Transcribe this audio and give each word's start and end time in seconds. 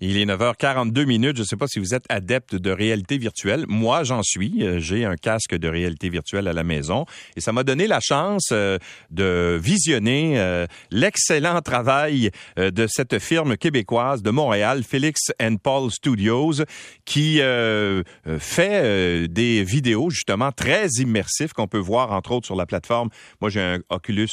Il 0.00 0.16
est 0.16 0.26
9h42 0.26 1.06
minutes. 1.06 1.36
Je 1.36 1.42
ne 1.42 1.46
sais 1.46 1.56
pas 1.56 1.66
si 1.66 1.78
vous 1.78 1.94
êtes 1.94 2.04
adepte 2.08 2.54
de 2.54 2.70
réalité 2.70 3.18
virtuelle. 3.18 3.64
Moi, 3.68 4.04
j'en 4.04 4.22
suis. 4.22 4.62
Euh, 4.62 4.78
j'ai 4.80 5.04
un 5.04 5.16
casque 5.16 5.54
de 5.54 5.68
réalité 5.68 6.08
virtuelle 6.08 6.48
à 6.48 6.52
la 6.52 6.64
maison 6.64 7.06
et 7.36 7.40
ça 7.40 7.52
m'a 7.52 7.62
donné 7.62 7.86
la 7.86 8.00
chance 8.00 8.50
euh, 8.52 8.78
de 9.10 9.58
visionner 9.60 10.38
euh, 10.38 10.66
l'excellent 10.90 11.60
travail 11.62 12.30
de 12.56 12.86
cette 12.86 13.18
firme 13.18 13.56
québécoise 13.56 14.22
de 14.22 14.30
Montréal, 14.30 14.82
Felix 14.82 15.30
and 15.40 15.56
Paul 15.62 15.90
Studios, 15.90 16.64
qui 17.04 17.40
fait 18.38 19.28
des 19.28 19.64
vidéos 19.64 20.10
justement 20.10 20.52
très 20.52 20.88
immersifs 20.98 21.52
qu'on 21.52 21.66
peut 21.66 21.78
voir 21.78 22.12
entre 22.12 22.32
autres 22.32 22.46
sur 22.46 22.56
la 22.56 22.66
plateforme. 22.66 23.08
Moi, 23.40 23.50
j'ai 23.50 23.60
un 23.60 23.78
Oculus 23.90 24.28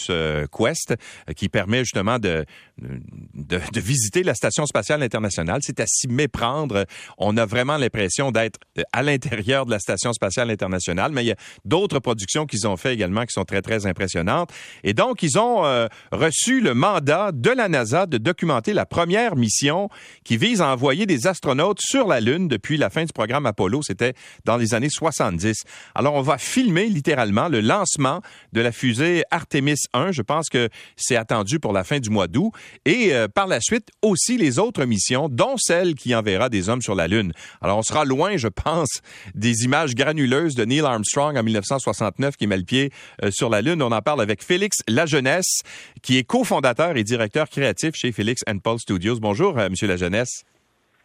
Quest 0.52 0.96
qui 1.36 1.50
permet 1.50 1.80
justement 1.80 2.20
de, 2.20 2.46
de 2.82 3.80
visiter 3.80 4.24
la 4.24 4.34
station 4.34 4.66
spatiale 4.66 5.04
internationale 5.04 5.41
c'est 5.62 5.80
à 5.80 5.86
s'y 5.88 6.08
méprendre. 6.08 6.86
On 7.18 7.38
a 7.38 7.46
vraiment 7.46 7.78
l'impression 7.78 8.32
d'être 8.32 8.60
euh, 8.78 8.84
à 8.94 9.04
l'intérieur 9.04 9.66
de 9.66 9.72
la 9.72 9.80
Station 9.80 10.14
spatiale 10.14 10.50
internationale, 10.52 11.12
mais 11.12 11.24
il 11.24 11.28
y 11.28 11.32
a 11.32 11.36
d'autres 11.66 12.00
productions 12.00 12.46
qu'ils 12.46 12.68
ont 12.68 12.78
fait 12.78 12.94
également 12.94 13.22
qui 13.24 13.34
sont 13.34 13.46
très, 13.46 13.62
très 13.62 13.86
impressionnantes. 13.86 14.52
Et 14.84 14.94
donc, 14.94 15.24
ils 15.24 15.38
ont 15.40 15.66
euh, 15.66 15.88
reçu 16.12 16.62
le 16.62 16.74
mandat 16.74 17.32
de 17.32 17.50
la 17.50 17.68
NASA 17.68 18.06
de 18.06 18.18
documenter 18.18 18.74
la 18.74 18.86
première 18.86 19.36
mission 19.36 19.90
qui 20.24 20.38
vise 20.38 20.62
à 20.62 20.68
envoyer 20.68 21.06
des 21.06 21.28
astronautes 21.28 21.80
sur 21.82 22.08
la 22.08 22.20
Lune 22.20 22.48
depuis 22.48 22.78
la 22.78 22.90
fin 22.90 23.04
du 23.04 23.14
programme 23.14 23.46
Apollo. 23.46 23.82
C'était 23.84 24.14
dans 24.46 24.58
les 24.58 24.74
années 24.74 24.90
70. 24.90 25.64
Alors, 25.96 26.14
on 26.14 26.22
va 26.22 26.38
filmer 26.38 26.88
littéralement 26.88 27.48
le 27.48 27.62
lancement 27.62 28.22
de 28.54 28.62
la 28.62 28.72
fusée 28.72 29.24
Artemis 29.32 29.76
1. 29.94 30.12
Je 30.12 30.22
pense 30.22 30.50
que 30.50 30.70
c'est 30.96 31.16
attendu 31.16 31.60
pour 31.60 31.74
la 31.74 31.84
fin 31.84 32.00
du 32.00 32.10
mois 32.10 32.28
d'août. 32.28 32.52
Et 32.86 33.14
euh, 33.14 33.28
par 33.28 33.48
la 33.48 33.60
suite, 33.62 33.90
aussi 34.02 34.38
les 34.38 34.60
autres 34.60 34.86
missions, 34.86 35.30
dont 35.32 35.56
celle 35.58 35.96
qui 35.96 36.14
enverra 36.14 36.50
des 36.50 36.70
hommes 36.70 36.82
sur 36.82 36.94
la 36.94 37.08
Lune. 37.08 37.34
Alors, 37.62 37.80
on 37.80 37.82
sera 37.82 38.06
loin, 38.06 38.38
je 38.38 38.50
pense, 38.50 39.02
des 39.34 39.64
images 39.64 39.96
granuleuses 39.96 40.54
de 40.54 40.66
Neil 40.66 40.82
Armstrong 40.82 41.36
en 41.38 41.44
1969 41.44 42.36
qui 42.38 42.46
met 42.46 42.58
le 42.58 42.64
pied 42.64 42.92
euh, 43.24 43.32
sur 43.32 43.50
la 43.50 43.62
Lune. 43.62 43.82
On 43.82 43.92
en 43.92 44.02
parle 44.02 44.22
avec 44.22 44.44
Félix 44.44 44.78
Lajeunesse, 44.88 45.62
qui 46.04 46.18
est 46.18 46.24
cofondateur 46.24 46.98
et 46.98 47.04
directeur 47.04 47.50
créatif 47.50 47.96
chez 47.96 48.12
Félix 48.12 48.42
and 48.48 48.60
Paul 48.60 48.78
Studios. 48.78 49.20
Bonjour, 49.20 49.58
euh, 49.58 49.70
Monsieur 49.70 49.88
Lajeunesse. 49.88 50.44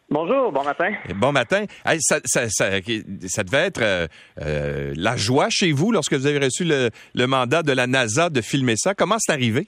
Bonjour, 0.08 0.52
bon 0.52 0.62
matin. 0.62 0.92
Bon 1.16 1.32
matin. 1.32 1.64
ça, 1.98 2.20
devait 3.42 3.58
être 3.58 3.80
euh, 4.40 4.92
la 4.96 5.16
joie 5.16 5.48
chez 5.50 5.72
vous 5.72 5.90
lorsque 5.90 6.14
vous 6.14 6.26
avez 6.26 6.38
reçu 6.38 6.64
le, 6.64 6.90
le, 7.14 7.26
mandat 7.26 7.64
de 7.64 7.72
la 7.72 7.88
NASA 7.88 8.30
de 8.30 8.40
filmer 8.40 8.76
ça. 8.76 8.94
Comment 8.94 9.16
c'est 9.18 9.32
arrivé? 9.32 9.66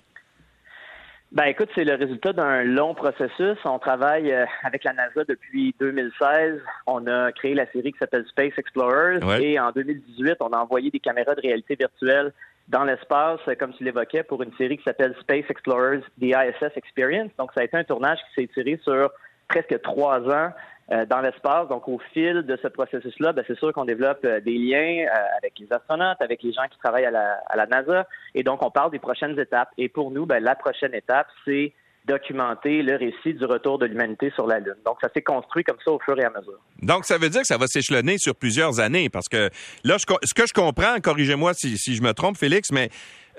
Ben 1.30 1.44
écoute, 1.44 1.68
c'est 1.74 1.84
le 1.84 1.94
résultat 1.94 2.32
d'un 2.32 2.64
long 2.64 2.94
processus. 2.94 3.58
On 3.66 3.78
travaille 3.78 4.32
euh, 4.32 4.46
avec 4.62 4.82
la 4.82 4.94
NASA 4.94 5.24
depuis 5.28 5.74
2016. 5.78 6.58
On 6.86 7.06
a 7.06 7.32
créé 7.32 7.52
la 7.52 7.70
série 7.70 7.92
qui 7.92 7.98
s'appelle 7.98 8.24
Space 8.30 8.54
Explorers 8.56 9.20
et 9.38 9.60
en 9.60 9.70
2018, 9.70 10.36
on 10.40 10.48
a 10.48 10.58
envoyé 10.58 10.90
des 10.90 11.00
caméras 11.00 11.34
de 11.34 11.42
réalité 11.42 11.74
virtuelle 11.74 12.32
dans 12.68 12.84
l'espace, 12.84 13.40
euh, 13.46 13.54
comme 13.56 13.74
tu 13.74 13.84
l'évoquais, 13.84 14.22
pour 14.22 14.42
une 14.42 14.54
série 14.56 14.78
qui 14.78 14.84
s'appelle 14.84 15.14
Space 15.20 15.44
Explorers 15.50 16.00
The 16.18 16.32
ISS 16.34 16.76
Experience. 16.76 17.30
Donc 17.38 17.50
ça 17.54 17.60
a 17.60 17.64
été 17.64 17.76
un 17.76 17.84
tournage 17.84 18.18
qui 18.28 18.42
s'est 18.42 18.48
tiré 18.54 18.80
sur 18.82 19.10
presque 19.48 19.82
trois 19.82 20.20
ans 20.30 20.52
dans 20.88 21.20
l'espace. 21.20 21.68
Donc, 21.68 21.86
au 21.88 22.00
fil 22.14 22.42
de 22.42 22.58
ce 22.62 22.68
processus-là, 22.68 23.32
ben, 23.32 23.44
c'est 23.46 23.58
sûr 23.58 23.72
qu'on 23.72 23.84
développe 23.84 24.24
euh, 24.24 24.40
des 24.40 24.56
liens 24.56 25.04
euh, 25.04 25.36
avec 25.36 25.58
les 25.58 25.70
astronautes, 25.70 26.20
avec 26.20 26.42
les 26.42 26.52
gens 26.52 26.66
qui 26.70 26.78
travaillent 26.78 27.04
à 27.04 27.10
la, 27.10 27.66
NASA. 27.66 28.06
Et 28.34 28.42
donc, 28.42 28.62
on 28.62 28.70
parle 28.70 28.90
des 28.90 28.98
prochaines 28.98 29.38
étapes. 29.38 29.68
Et 29.76 29.88
pour 29.88 30.10
nous, 30.10 30.24
ben, 30.24 30.42
la 30.42 30.54
prochaine 30.54 30.94
étape, 30.94 31.26
c'est 31.44 31.72
documenter 32.06 32.80
le 32.80 32.96
récit 32.96 33.34
du 33.34 33.44
retour 33.44 33.78
de 33.78 33.84
l'humanité 33.84 34.32
sur 34.34 34.46
la 34.46 34.60
Lune. 34.60 34.76
Donc, 34.86 34.96
ça 35.02 35.10
s'est 35.14 35.22
construit 35.22 35.62
comme 35.62 35.76
ça 35.84 35.92
au 35.92 35.98
fur 35.98 36.18
et 36.18 36.24
à 36.24 36.30
mesure. 36.30 36.58
Donc, 36.80 37.04
ça 37.04 37.18
veut 37.18 37.28
dire 37.28 37.42
que 37.42 37.46
ça 37.46 37.58
va 37.58 37.66
s'échelonner 37.66 38.16
sur 38.16 38.34
plusieurs 38.34 38.80
années, 38.80 39.10
parce 39.10 39.28
que 39.28 39.50
là, 39.84 39.96
ce 39.98 40.06
que 40.06 40.46
je 40.46 40.54
comprends, 40.54 40.98
corrigez-moi 41.02 41.52
si, 41.52 41.76
je 41.76 42.02
me 42.02 42.12
trompe, 42.12 42.38
Félix, 42.38 42.72
mais 42.72 42.88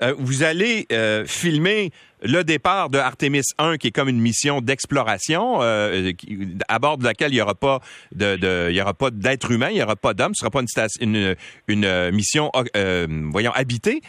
euh, 0.02 0.14
vous 0.16 0.44
allez 0.44 0.86
euh, 0.92 1.24
filmer 1.24 1.90
le 2.22 2.42
départ 2.42 2.90
de 2.90 2.98
Artemis 2.98 3.42
1, 3.58 3.76
qui 3.76 3.88
est 3.88 3.90
comme 3.90 4.08
une 4.08 4.20
mission 4.20 4.60
d'exploration, 4.60 5.62
euh, 5.62 6.12
à 6.68 6.78
bord 6.78 6.98
de 6.98 7.04
laquelle 7.04 7.32
il 7.32 7.36
n'y 7.36 7.40
aura 7.40 7.54
pas 7.54 7.80
de, 8.12 8.68
il 8.70 8.76
y 8.76 8.80
aura 8.80 8.94
pas 8.94 9.10
d'être 9.10 9.50
humain, 9.50 9.68
il 9.70 9.76
n'y 9.76 9.82
aura 9.82 9.96
pas 9.96 10.14
d'homme, 10.14 10.34
ce 10.34 10.40
sera 10.40 10.50
pas 10.50 10.60
une, 11.00 11.36
une, 11.68 11.84
une 11.84 12.10
mission, 12.10 12.50
voyons, 13.30 13.52
habitée. 13.52 14.00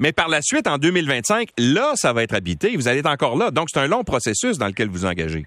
Mais 0.00 0.12
par 0.12 0.28
la 0.28 0.40
suite, 0.40 0.66
en 0.66 0.78
2025, 0.78 1.50
là, 1.58 1.92
ça 1.94 2.14
va 2.14 2.22
être 2.22 2.34
habité. 2.34 2.74
Vous 2.74 2.88
allez 2.88 3.00
être 3.00 3.10
encore 3.10 3.36
là. 3.36 3.50
Donc, 3.50 3.68
c'est 3.70 3.80
un 3.80 3.86
long 3.86 4.02
processus 4.02 4.56
dans 4.56 4.66
lequel 4.66 4.88
vous 4.88 5.04
engagez. 5.04 5.44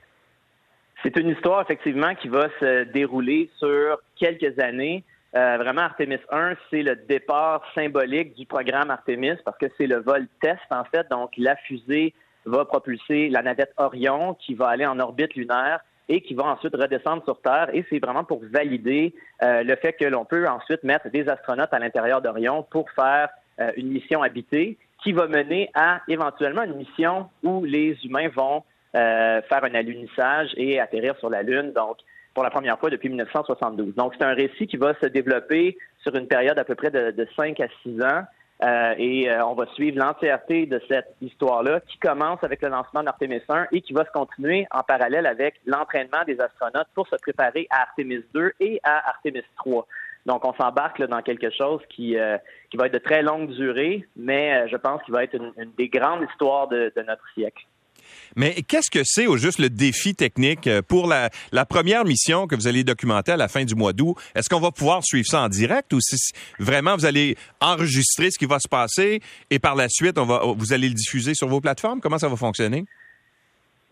C'est 1.02 1.18
une 1.18 1.30
histoire, 1.30 1.62
effectivement, 1.62 2.14
qui 2.16 2.28
va 2.28 2.48
se 2.60 2.84
dérouler 2.92 3.50
sur 3.58 4.00
quelques 4.16 4.58
années. 4.60 5.04
Euh, 5.36 5.58
vraiment, 5.58 5.82
Artemis 5.82 6.20
1, 6.30 6.54
c'est 6.70 6.84
le 6.84 6.96
départ 6.96 7.64
symbolique 7.74 8.36
du 8.36 8.46
programme 8.46 8.92
Artemis 8.92 9.36
parce 9.44 9.58
que 9.58 9.66
c'est 9.78 9.88
le 9.88 9.98
vol 9.98 10.28
test, 10.42 10.62
en 10.70 10.84
fait. 10.84 11.10
Donc, 11.10 11.32
la 11.38 11.56
fusée 11.56 12.14
va 12.46 12.66
propulser 12.66 13.30
la 13.30 13.42
navette 13.42 13.74
Orion 13.78 14.36
qui 14.36 14.54
va 14.54 14.68
aller 14.68 14.86
en 14.86 15.00
orbite 15.00 15.34
lunaire 15.34 15.80
et 16.08 16.22
qui 16.22 16.36
va 16.36 16.44
ensuite 16.44 16.76
redescendre 16.76 17.24
sur 17.24 17.42
Terre. 17.42 17.70
Et 17.74 17.84
c'est 17.90 17.98
vraiment 17.98 18.24
pour 18.24 18.42
valider 18.44 19.16
euh, 19.42 19.64
le 19.64 19.76
fait 19.76 19.94
que 19.94 20.06
l'on 20.06 20.24
peut 20.24 20.48
ensuite 20.48 20.84
mettre 20.84 21.10
des 21.10 21.28
astronautes 21.28 21.74
à 21.74 21.80
l'intérieur 21.80 22.22
d'Orion 22.22 22.62
pour 22.70 22.92
faire 22.92 23.30
euh, 23.60 23.72
une 23.76 23.88
mission 23.88 24.22
habitée 24.22 24.78
qui 25.02 25.14
va 25.14 25.28
mener 25.28 25.72
à 25.74 26.02
éventuellement 26.08 26.64
une 26.64 26.76
mission 26.76 27.30
où 27.42 27.66
les 27.66 27.98
humains 28.06 28.30
vont 28.30 28.64
faire 28.94 29.64
un 29.64 29.74
alunissage 29.74 30.52
et 30.56 30.80
atterrir 30.80 31.18
sur 31.18 31.28
la 31.28 31.42
Lune. 31.42 31.74
Donc, 31.74 31.98
pour 32.34 32.44
la 32.44 32.50
première 32.50 32.80
fois 32.80 32.90
depuis 32.90 33.10
1972. 33.10 33.96
Donc, 33.96 34.14
c'est 34.18 34.26
un 34.26 34.34
récit 34.34 34.68
qui 34.68 34.78
va 34.78 34.94
se 34.96 35.06
développer 35.06 35.78
sur 36.00 36.16
une 36.16 36.28
période 36.28 36.58
à 36.58 36.64
peu 36.64 36.76
près 36.76 36.92
de, 36.92 37.12
de 37.12 37.28
5 37.36 37.60
à 37.60 37.68
6 37.84 38.02
ans. 38.02 38.24
Euh, 38.64 38.94
et 38.98 39.30
euh, 39.30 39.46
on 39.46 39.56
va 39.56 39.66
suivre 39.74 39.98
l'entièreté 39.98 40.66
de 40.66 40.80
cette 40.88 41.16
histoire-là 41.22 41.82
qui 41.82 41.98
commence 41.98 42.42
avec 42.44 42.62
le 42.62 42.70
lancement 42.70 43.04
d'Artemis 43.04 43.42
1 43.50 43.68
et 43.72 43.82
qui 43.82 43.94
va 43.94 44.06
se 44.06 44.12
continuer 44.12 44.68
en 44.72 44.84
parallèle 44.84 45.26
avec 45.26 45.56
l'entraînement 45.66 46.24
des 46.26 46.40
astronautes 46.40 46.88
pour 46.94 47.08
se 47.08 47.16
préparer 47.18 47.68
à 47.72 47.82
Artemis 47.82 48.24
2 48.34 48.54
et 48.60 48.80
à 48.84 49.10
Artemis 49.10 49.44
3. 49.58 49.86
Donc, 50.26 50.46
on 50.46 50.54
s'embarque 50.54 51.02
dans 51.06 51.22
quelque 51.22 51.50
chose 51.50 51.82
qui, 51.90 52.18
euh, 52.18 52.38
qui 52.70 52.78
va 52.78 52.86
être 52.86 52.94
de 52.94 53.00
très 53.00 53.22
longue 53.22 53.50
durée, 53.50 54.08
mais 54.16 54.70
je 54.70 54.78
pense 54.78 55.02
qu'il 55.04 55.14
va 55.14 55.26
être 55.26 55.36
une, 55.36 55.72
des 55.78 55.90
grandes 55.90 56.26
histoires 56.30 56.70
de 56.70 56.94
notre 57.06 57.28
siècle. 57.34 57.66
Mais 58.36 58.62
qu'est-ce 58.64 58.92
que 58.92 59.04
c'est 59.04 59.28
au 59.28 59.38
juste 59.38 59.60
le 59.60 59.70
défi 59.70 60.16
technique 60.16 60.68
euh, 60.68 60.82
pour 60.82 61.08
la, 61.08 61.30
première 61.66 62.06
mission 62.06 62.48
que 62.48 62.56
vous 62.56 62.68
allez 62.68 62.84
documenter 62.84 63.32
à 63.32 63.38
la 63.38 63.48
fin 63.48 63.64
du 63.64 63.76
mois 63.76 63.94
d'août? 63.94 64.16
Est-ce 64.36 64.50
qu'on 64.50 64.60
va 64.60 64.72
pouvoir 64.72 65.04
suivre 65.04 65.28
ça 65.28 65.42
en 65.42 65.50
direct 65.50 65.94
ou 65.94 66.00
si 66.02 66.34
vraiment 66.60 66.96
vous 66.96 67.06
allez 67.06 67.36
enregistrer 67.62 68.30
ce 68.32 68.38
qui 68.38 68.46
va 68.46 68.60
se 68.60 68.68
passer 68.68 69.22
et 69.50 69.60
par 69.60 69.76
la 69.76 69.88
suite, 69.90 70.18
on 70.18 70.26
va, 70.26 70.42
vous 70.56 70.74
allez 70.74 70.90
le 70.90 70.96
diffuser 70.96 71.34
sur 71.34 71.48
vos 71.48 71.62
plateformes? 71.62 72.02
Comment 72.02 72.18
ça 72.18 72.28
va 72.28 72.36
fonctionner? 72.36 72.86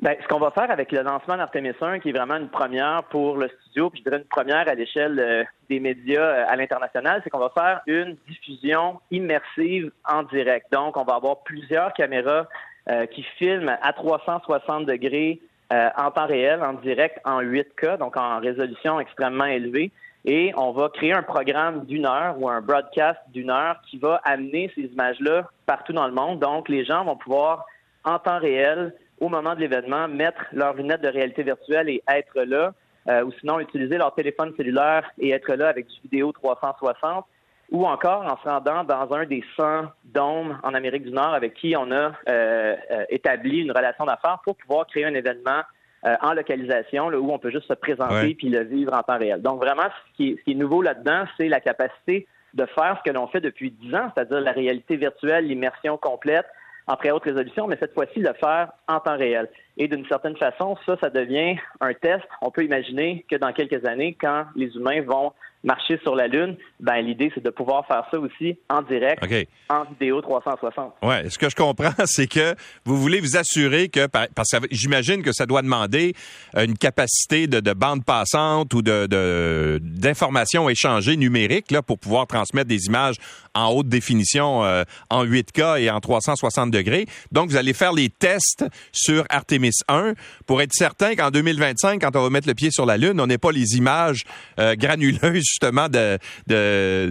Ben, 0.02 0.16
ce 0.20 0.28
qu'on 0.28 0.40
va 0.40 0.50
faire 0.50 0.72
avec 0.72 0.92
le 0.92 1.04
lancement 1.04 1.38
d'Artemis 1.38 1.74
1, 1.80 2.00
qui 2.00 2.10
est 2.10 2.12
vraiment 2.12 2.38
une 2.38 2.50
première 2.50 3.04
pour 3.12 3.38
le 3.38 3.50
studio, 3.50 3.92
puis 3.92 4.00
je 4.00 4.10
dirais 4.10 4.20
une 4.20 4.28
première 4.28 4.68
à 4.68 4.74
l'échelle 4.74 5.20
euh, 5.20 5.44
des 5.70 5.80
médias 5.80 6.24
euh, 6.24 6.46
à 6.48 6.56
l'international, 6.56 7.22
c'est 7.24 7.30
qu'on 7.30 7.38
va 7.38 7.52
faire 7.56 7.82
une 7.86 8.18
diffusion 8.28 9.00
immersive 9.12 9.92
en 10.10 10.24
direct. 10.24 10.66
Donc, 10.72 10.98
on 10.98 11.04
va 11.04 11.14
avoir 11.14 11.44
plusieurs 11.44 11.94
caméras 11.94 12.48
euh, 12.90 13.06
qui 13.06 13.24
filme 13.38 13.76
à 13.82 13.94
360 13.94 14.86
degrés 14.86 15.40
euh, 15.72 15.90
en 15.98 16.12
temps 16.12 16.26
réel, 16.26 16.62
en 16.64 16.74
direct, 16.74 17.20
en 17.26 17.42
8K, 17.42 17.98
donc 17.98 18.18
en 18.18 18.40
résolution 18.40 19.00
extrêmement 19.00 19.46
élevée. 19.46 19.92
Et 20.26 20.52
on 20.58 20.72
va 20.72 20.90
créer 20.90 21.14
un 21.14 21.24
programme 21.24 21.86
d'une 21.86 22.06
heure 22.06 22.36
ou 22.40 22.50
un 22.50 22.62
broadcast 22.62 23.20
d'une 23.30 23.50
heure 23.50 23.80
qui 23.90 23.98
va 23.98 24.22
amener 24.24 24.72
ces 24.76 24.82
images-là 24.82 25.48
partout 25.66 25.94
dans 25.94 26.08
le 26.08 26.14
monde. 26.14 26.40
Donc, 26.40 26.70
les 26.70 26.86
gens 26.86 27.06
vont 27.06 27.16
pouvoir, 27.16 27.66
en 28.04 28.20
temps 28.20 28.40
réel, 28.40 28.94
au 29.20 29.30
moment 29.30 29.56
de 29.56 29.62
l'événement, 29.62 30.08
mettre 30.08 30.42
leurs 30.52 30.74
lunettes 30.74 31.02
de 31.02 31.08
réalité 31.08 31.44
virtuelle 31.44 31.90
et 31.90 32.04
être 32.08 32.42
là, 32.42 32.74
euh, 33.08 33.24
ou 33.24 33.32
sinon 33.40 33.60
utiliser 33.60 33.98
leur 33.98 34.14
téléphone 34.14 34.54
cellulaire 34.58 35.10
et 35.20 35.32
être 35.32 35.54
là 35.54 35.70
avec 35.70 35.88
du 35.88 36.02
vidéo 36.04 36.32
360 36.32 37.26
ou 37.72 37.86
encore 37.86 38.24
en 38.24 38.38
se 38.44 38.50
rendant 38.50 38.84
dans 38.84 39.14
un 39.14 39.26
des 39.26 39.44
100 39.56 39.86
dômes 40.04 40.60
en 40.62 40.74
Amérique 40.74 41.04
du 41.04 41.12
Nord 41.12 41.34
avec 41.34 41.54
qui 41.54 41.74
on 41.78 41.90
a 41.92 42.12
euh, 42.28 42.76
euh, 42.92 43.06
établi 43.10 43.60
une 43.60 43.72
relation 43.72 44.06
d'affaires 44.06 44.40
pour 44.44 44.58
pouvoir 44.58 44.86
créer 44.88 45.06
un 45.06 45.14
événement 45.14 45.62
euh, 46.06 46.16
en 46.22 46.34
localisation 46.34 47.08
où 47.08 47.32
on 47.32 47.40
peut 47.40 47.50
juste 47.50 47.68
se 47.68 47.74
présenter 47.74 48.36
puis 48.36 48.50
le 48.50 48.64
vivre 48.64 48.94
en 48.94 49.04
temps 49.04 49.18
réel. 49.18 49.42
Donc 49.42 49.64
vraiment, 49.64 49.84
ce 49.84 50.18
qui 50.18 50.38
est, 50.46 50.54
nouveau 50.54 50.82
là-dedans, 50.82 51.24
c'est 51.38 51.48
la 51.48 51.62
capacité 51.62 52.28
de 52.54 52.66
faire 52.66 53.00
ce 53.00 53.10
que 53.10 53.16
l'on 53.16 53.28
fait 53.28 53.40
depuis 53.40 53.72
10 53.72 53.96
ans, 53.96 54.12
c'est-à-dire 54.14 54.42
la 54.42 54.52
réalité 54.52 54.98
virtuelle, 54.98 55.48
l'immersion 55.48 55.98
complète 55.98 56.46
en 56.88 56.96
haute 57.14 57.24
résolution, 57.24 57.68
mais 57.68 57.78
cette 57.80 57.94
fois-ci 57.94 58.20
le 58.20 58.34
faire 58.34 58.72
en 58.88 59.00
temps 59.00 59.18
réel. 59.18 59.48
Et 59.78 59.88
d'une 59.88 60.06
certaine 60.08 60.38
façon, 60.38 60.78
ça, 60.86 60.98
ça 61.02 61.10
devient 61.10 61.58
un 61.80 61.94
test. 61.94 62.24
On 62.42 62.52
peut 62.52 62.64
imaginer 62.64 63.26
que 63.30 63.36
dans 63.36 63.54
quelques 63.54 63.86
années, 63.86 64.18
quand 64.20 64.46
les 64.56 64.68
humains 64.76 65.02
vont 65.02 65.34
marcher 65.64 66.00
sur 66.02 66.16
la 66.16 66.28
Lune, 66.28 66.58
ben 66.80 67.02
l'idée 67.02 67.32
c'est 67.36 67.44
de 67.44 67.50
pouvoir 67.50 67.86
faire 67.86 68.04
ça 68.10 68.20
aussi 68.20 68.58
en 68.70 68.82
direct, 68.82 69.24
en 69.70 69.84
vidéo 69.92 70.22
360. 70.22 70.94
Ouais, 71.04 71.30
ce 71.30 71.38
que 71.38 71.50
je 71.50 71.56
comprends, 71.56 71.94
c'est 72.06 72.28
que 72.28 72.56
vous 72.86 72.98
voulez 72.98 73.20
vous 73.20 73.38
assurer 73.38 73.90
que 73.90 74.08
parce 74.08 74.50
que 74.52 74.68
j'imagine 74.72 75.22
que 75.22 75.32
ça 75.32 75.46
doit 75.46 75.62
demander 75.62 76.14
une 76.56 76.78
capacité 76.78 77.48
de, 77.48 77.74
bande 77.74 78.04
passante 78.04 78.74
ou 78.74 78.82
de 78.82 79.80
d'informations 79.82 80.70
échangées 80.70 81.16
numériques 81.16 81.72
là 81.72 81.82
pour 81.82 82.00
pouvoir 82.00 82.28
transmettre 82.28 82.68
des 82.68 82.86
images 82.86 83.16
en 83.54 83.70
haute 83.72 83.88
définition 83.88 84.64
euh, 84.64 84.84
en 85.10 85.26
8K 85.26 85.82
et 85.82 85.90
en 85.90 86.00
360 86.00 86.72
degrés. 86.72 87.06
Donc 87.32 87.50
vous 87.50 87.58
allez 87.58 87.74
faire 87.74 87.94
les 87.94 88.10
tests 88.10 88.66
sur 88.92 89.26
Artemis 89.30 89.61
1 89.88 90.14
pour 90.46 90.62
être 90.62 90.74
certain 90.74 91.16
qu'en 91.16 91.30
2025 91.30 92.02
quand 92.02 92.16
on 92.16 92.24
va 92.24 92.30
mettre 92.30 92.48
le 92.48 92.54
pied 92.54 92.72
sur 92.72 92.86
la 92.86 92.98
lune, 92.98 93.20
on 93.20 93.28
n'ait 93.28 93.38
pas 93.38 93.52
les 93.52 93.78
images 93.78 94.24
euh, 94.60 94.76
granuleuses 94.76 95.44
justement 95.46 95.88
de, 95.88 96.18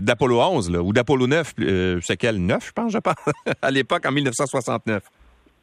d'Apollo 0.00 0.40
11 0.40 0.70
là, 0.70 0.82
ou 0.82 0.92
d'Apollo 0.92 1.26
9, 1.26 1.54
euh, 1.60 2.00
c'est 2.02 2.16
quel 2.16 2.38
9 2.38 2.66
je 2.66 2.72
pense 2.72 2.92
je 2.92 2.98
pense 2.98 3.14
à 3.62 3.70
l'époque 3.70 4.04
en 4.06 4.12
1969. 4.12 5.02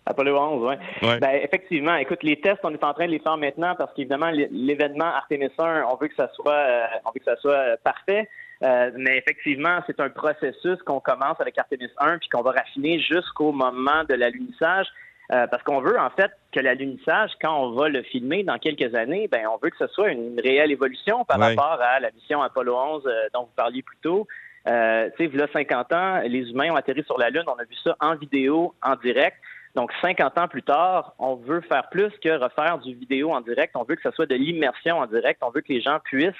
Apollo 0.07 0.37
11, 0.37 0.63
oui. 0.63 1.07
Ouais. 1.07 1.19
Ben, 1.19 1.31
effectivement, 1.43 1.95
écoute, 1.95 2.23
les 2.23 2.39
tests, 2.39 2.61
on 2.63 2.73
est 2.73 2.83
en 2.83 2.93
train 2.93 3.07
de 3.07 3.11
les 3.11 3.19
faire 3.19 3.35
maintenant 3.37 3.75
parce 3.75 3.93
qu'évidemment, 3.93 4.31
l'événement 4.31 5.05
Artemis 5.05 5.49
1, 5.57 5.83
on 5.91 5.95
veut 5.97 6.07
que 6.07 6.15
ça 6.15 6.29
soit, 6.33 6.53
euh, 6.53 6.85
on 7.03 7.09
veut 7.09 7.19
que 7.19 7.25
ça 7.25 7.35
soit 7.37 7.75
parfait. 7.83 8.29
Euh, 8.63 8.91
mais 8.95 9.17
effectivement, 9.17 9.79
c'est 9.85 9.99
un 9.99 10.09
processus 10.09 10.81
qu'on 10.85 10.99
commence 10.99 11.39
avec 11.39 11.57
Artemis 11.57 11.89
1 11.99 12.17
puis 12.19 12.29
qu'on 12.29 12.41
va 12.41 12.51
raffiner 12.51 12.99
jusqu'au 12.99 13.51
moment 13.51 14.03
de 14.09 14.15
l'alunissage. 14.15 14.87
Euh, 15.33 15.45
parce 15.47 15.61
qu'on 15.63 15.81
veut 15.81 15.99
en 15.99 16.09
fait 16.09 16.31
que 16.53 16.61
l'alunissage, 16.61 17.31
quand 17.41 17.61
on 17.61 17.71
va 17.71 17.89
le 17.89 18.01
filmer 18.01 18.43
dans 18.43 18.57
quelques 18.57 18.95
années, 18.95 19.27
ben 19.27 19.45
on 19.47 19.57
veut 19.61 19.69
que 19.69 19.77
ce 19.77 19.87
soit 19.87 20.11
une 20.11 20.39
réelle 20.39 20.71
évolution 20.71 21.25
par 21.25 21.37
rapport 21.39 21.79
à 21.81 21.99
la 21.99 22.11
mission 22.11 22.41
Apollo 22.41 22.75
11 22.75 23.03
euh, 23.05 23.11
dont 23.33 23.41
vous 23.41 23.55
parliez 23.55 23.81
plus 23.81 23.97
tôt. 23.97 24.25
Euh, 24.67 25.09
tu 25.17 25.29
sais, 25.29 25.41
a 25.41 25.47
50 25.47 25.93
ans, 25.93 26.21
les 26.25 26.49
humains 26.49 26.71
ont 26.71 26.75
atterri 26.75 27.03
sur 27.03 27.17
la 27.17 27.29
Lune. 27.29 27.43
On 27.47 27.59
a 27.59 27.63
vu 27.63 27.75
ça 27.83 27.95
en 27.99 28.15
vidéo, 28.15 28.73
en 28.81 28.95
direct. 28.95 29.37
Donc, 29.75 29.91
50 30.01 30.37
ans 30.39 30.47
plus 30.47 30.63
tard, 30.63 31.13
on 31.19 31.35
veut 31.35 31.61
faire 31.61 31.87
plus 31.89 32.11
que 32.23 32.29
refaire 32.29 32.79
du 32.79 32.95
vidéo 32.95 33.31
en 33.31 33.41
direct. 33.41 33.75
On 33.75 33.83
veut 33.83 33.95
que 33.95 34.01
ce 34.01 34.11
soit 34.11 34.25
de 34.25 34.35
l'immersion 34.35 34.97
en 34.97 35.05
direct. 35.05 35.41
On 35.43 35.51
veut 35.51 35.61
que 35.61 35.71
les 35.71 35.81
gens 35.81 35.99
puissent 36.03 36.33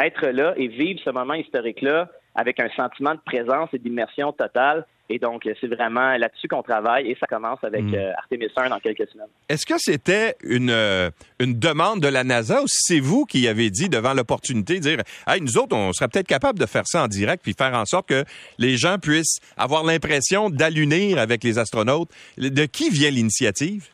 être 0.00 0.26
là 0.28 0.54
et 0.56 0.68
vivre 0.68 1.00
ce 1.04 1.10
moment 1.10 1.34
historique-là 1.34 2.08
avec 2.34 2.60
un 2.60 2.68
sentiment 2.70 3.14
de 3.14 3.20
présence 3.24 3.68
et 3.72 3.78
d'immersion 3.78 4.32
totale. 4.32 4.86
Et 5.10 5.18
donc, 5.18 5.48
c'est 5.60 5.66
vraiment 5.66 6.16
là-dessus 6.16 6.48
qu'on 6.48 6.62
travaille 6.62 7.10
et 7.10 7.16
ça 7.18 7.26
commence 7.26 7.62
avec 7.64 7.82
hmm. 7.82 7.94
euh, 7.94 8.12
Artemis 8.18 8.48
1 8.54 8.68
dans 8.68 8.78
quelques 8.78 9.08
semaines. 9.08 9.28
Est-ce 9.48 9.64
que 9.64 9.78
c'était 9.78 10.34
une, 10.42 10.70
euh, 10.70 11.10
une 11.40 11.58
demande 11.58 12.00
de 12.00 12.08
la 12.08 12.24
NASA 12.24 12.62
ou 12.62 12.66
c'est 12.66 13.00
vous 13.00 13.24
qui 13.24 13.48
avez 13.48 13.70
dit 13.70 13.88
devant 13.88 14.12
l'opportunité 14.12 14.74
de 14.74 14.80
dire 14.80 14.98
hey, 15.26 15.40
nous 15.40 15.56
autres, 15.56 15.74
on 15.74 15.92
serait 15.92 16.08
peut-être 16.08 16.26
capable 16.26 16.58
de 16.58 16.66
faire 16.66 16.86
ça 16.86 17.04
en 17.04 17.08
direct 17.08 17.42
puis 17.42 17.54
faire 17.54 17.74
en 17.74 17.86
sorte 17.86 18.08
que 18.08 18.24
les 18.58 18.76
gens 18.76 18.98
puissent 18.98 19.38
avoir 19.56 19.82
l'impression 19.82 20.50
d'allunir 20.50 21.18
avec 21.18 21.42
les 21.42 21.58
astronautes? 21.58 22.10
De 22.36 22.66
qui 22.66 22.90
vient 22.90 23.10
l'initiative? 23.10 23.88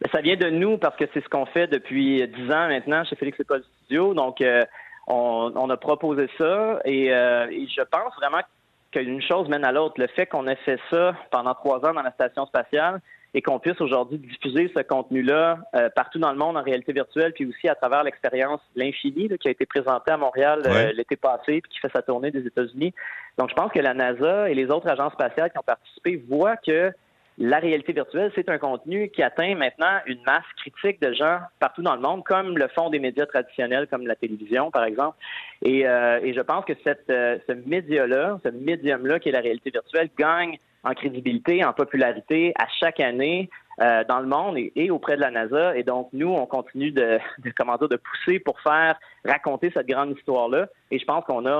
Ben, 0.00 0.08
ça 0.12 0.20
vient 0.20 0.36
de 0.36 0.48
nous 0.48 0.78
parce 0.78 0.96
que 0.96 1.04
c'est 1.12 1.24
ce 1.24 1.28
qu'on 1.28 1.46
fait 1.46 1.66
depuis 1.66 2.26
dix 2.28 2.52
ans 2.52 2.68
maintenant 2.68 3.04
chez 3.04 3.16
Félix 3.16 3.40
École 3.40 3.64
Studio. 3.84 4.14
Donc, 4.14 4.40
euh, 4.40 4.62
on, 5.08 5.68
a 5.70 5.76
proposé 5.76 6.28
ça 6.38 6.78
et, 6.84 7.08
je 7.08 7.82
pense 7.82 8.14
vraiment 8.16 8.42
qu'une 8.90 9.22
chose 9.22 9.48
mène 9.48 9.64
à 9.64 9.72
l'autre. 9.72 9.94
Le 9.98 10.06
fait 10.08 10.26
qu'on 10.26 10.46
ait 10.46 10.56
fait 10.56 10.78
ça 10.90 11.14
pendant 11.30 11.54
trois 11.54 11.78
ans 11.78 11.92
dans 11.92 12.02
la 12.02 12.12
station 12.12 12.46
spatiale 12.46 13.00
et 13.32 13.42
qu'on 13.42 13.58
puisse 13.60 13.80
aujourd'hui 13.80 14.18
diffuser 14.18 14.72
ce 14.74 14.82
contenu-là 14.82 15.58
euh, 15.74 15.88
partout 15.90 16.18
dans 16.18 16.32
le 16.32 16.38
monde 16.38 16.56
en 16.56 16.62
réalité 16.62 16.92
virtuelle, 16.92 17.32
puis 17.32 17.46
aussi 17.46 17.68
à 17.68 17.74
travers 17.74 18.02
l'expérience 18.02 18.60
L'Infini 18.74 19.28
qui 19.38 19.48
a 19.48 19.50
été 19.52 19.66
présentée 19.66 20.10
à 20.10 20.16
Montréal 20.16 20.62
euh, 20.66 20.92
l'été 20.92 21.16
passé, 21.16 21.60
puis 21.60 21.70
qui 21.70 21.78
fait 21.78 21.92
sa 21.94 22.02
tournée 22.02 22.30
des 22.32 22.44
États-Unis. 22.46 22.92
Donc, 23.38 23.50
je 23.50 23.54
pense 23.54 23.70
que 23.70 23.78
la 23.78 23.94
NASA 23.94 24.50
et 24.50 24.54
les 24.54 24.66
autres 24.66 24.88
agences 24.88 25.12
spatiales 25.12 25.50
qui 25.52 25.58
ont 25.58 25.64
participé 25.64 26.24
voient 26.28 26.56
que 26.56 26.92
la 27.40 27.58
réalité 27.58 27.94
virtuelle, 27.94 28.30
c'est 28.34 28.50
un 28.50 28.58
contenu 28.58 29.08
qui 29.08 29.22
atteint 29.22 29.54
maintenant 29.54 29.98
une 30.04 30.22
masse 30.26 30.44
critique 30.58 31.00
de 31.00 31.14
gens 31.14 31.38
partout 31.58 31.80
dans 31.80 31.94
le 31.94 32.02
monde, 32.02 32.22
comme 32.22 32.58
le 32.58 32.68
font 32.68 32.90
des 32.90 32.98
médias 32.98 33.24
traditionnels, 33.24 33.86
comme 33.90 34.06
la 34.06 34.14
télévision, 34.14 34.70
par 34.70 34.84
exemple. 34.84 35.16
Et, 35.62 35.88
euh, 35.88 36.20
je 36.20 36.40
pense 36.42 36.66
que 36.66 36.74
cette, 36.84 37.08
euh, 37.08 37.38
ce 37.48 37.52
média-là, 37.52 38.38
ce 38.44 38.50
médium-là, 38.50 39.20
qui 39.20 39.30
est 39.30 39.32
la 39.32 39.40
réalité 39.40 39.70
virtuelle, 39.70 40.10
gagne 40.18 40.58
en 40.84 40.92
crédibilité, 40.92 41.64
en 41.64 41.72
popularité 41.72 42.52
à 42.58 42.66
chaque 42.78 43.00
année 43.00 43.48
euh, 43.80 44.04
dans 44.06 44.20
le 44.20 44.26
monde 44.26 44.58
et, 44.58 44.90
auprès 44.90 45.16
de 45.16 45.22
la 45.22 45.30
NASA. 45.30 45.74
Et 45.78 45.82
donc, 45.82 46.10
nous, 46.12 46.28
on 46.28 46.44
continue 46.44 46.90
de, 46.90 47.18
de, 47.38 47.52
comment 47.56 47.76
dire, 47.78 47.88
de 47.88 47.96
pousser 47.96 48.38
pour 48.38 48.60
faire 48.60 48.96
raconter 49.24 49.70
cette 49.72 49.88
grande 49.88 50.14
histoire-là. 50.14 50.66
Et 50.90 50.98
je 50.98 51.06
pense 51.06 51.24
qu'on 51.24 51.46
a, 51.46 51.56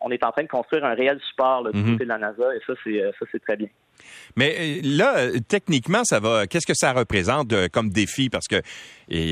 on, 0.00 0.10
est 0.10 0.24
en 0.24 0.32
train 0.32 0.44
de 0.44 0.48
construire 0.48 0.86
un 0.86 0.94
réel 0.94 1.20
support 1.28 1.62
là, 1.62 1.72
du 1.72 1.78
mhm. 1.78 1.92
côté 1.92 2.04
de 2.04 2.08
la 2.08 2.16
NASA. 2.16 2.56
Et 2.56 2.60
ça, 2.66 2.72
c'est, 2.82 3.02
ça, 3.18 3.26
c'est 3.30 3.42
très 3.42 3.56
bien. 3.56 3.68
Mais 4.36 4.56
euh, 4.58 4.80
là, 4.82 5.40
techniquement, 5.48 6.02
ça 6.04 6.20
va. 6.20 6.46
Qu'est-ce 6.46 6.66
que 6.66 6.74
ça 6.74 6.92
représente 6.92 7.52
euh, 7.52 7.68
comme 7.70 7.90
défi? 7.90 8.30
Parce 8.30 8.46
que 8.46 8.62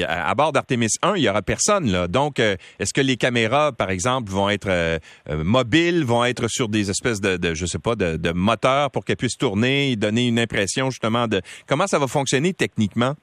à 0.08 0.34
bord 0.34 0.52
d'Artemis 0.52 0.88
1, 1.02 1.14
il 1.16 1.22
y 1.22 1.28
aura 1.28 1.40
personne 1.40 1.88
là. 1.92 2.08
Donc, 2.08 2.40
est-ce 2.40 2.92
que 2.92 3.00
les 3.00 3.16
caméras, 3.16 3.70
par 3.70 3.90
exemple, 3.90 4.28
vont 4.28 4.50
être 4.50 4.98
mobiles, 5.30 6.02
vont 6.02 6.24
être 6.24 6.48
sur 6.48 6.68
des 6.68 6.90
espèces 6.90 7.20
de, 7.20 7.36
de 7.36 7.54
je 7.54 7.64
sais 7.64 7.78
pas, 7.78 7.94
de, 7.94 8.16
de 8.16 8.32
moteurs 8.32 8.90
pour 8.90 9.04
qu'elles 9.04 9.16
puissent 9.16 9.36
tourner 9.36 9.92
et 9.92 9.96
donner 9.96 10.26
une 10.26 10.40
impression 10.40 10.90
justement 10.90 11.28
de 11.28 11.40
comment 11.68 11.86
ça 11.86 12.00
va 12.00 12.08
fonctionner 12.08 12.54
techniquement? 12.54 13.14